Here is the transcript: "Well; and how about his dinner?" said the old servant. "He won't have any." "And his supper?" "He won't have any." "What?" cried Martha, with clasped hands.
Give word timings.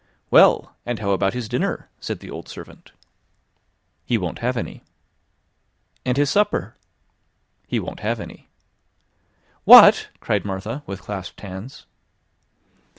"Well; 0.31 0.75
and 0.83 0.97
how 0.97 1.11
about 1.11 1.35
his 1.35 1.47
dinner?" 1.47 1.87
said 1.99 2.21
the 2.21 2.31
old 2.31 2.49
servant. 2.49 2.91
"He 4.03 4.17
won't 4.17 4.39
have 4.39 4.57
any." 4.57 4.81
"And 6.03 6.17
his 6.17 6.31
supper?" 6.31 6.75
"He 7.67 7.79
won't 7.79 7.99
have 7.99 8.19
any." 8.19 8.49
"What?" 9.63 10.09
cried 10.19 10.43
Martha, 10.43 10.81
with 10.87 11.01
clasped 11.03 11.41
hands. 11.41 11.85